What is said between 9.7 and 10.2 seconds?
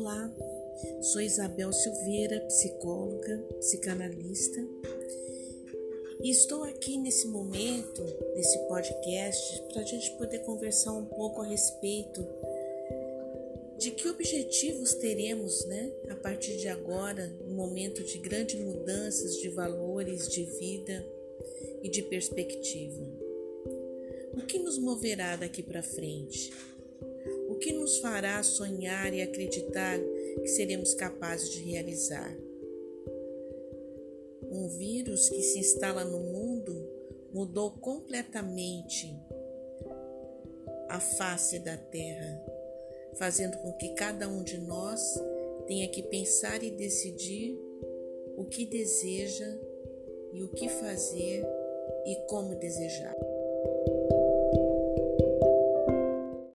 para a gente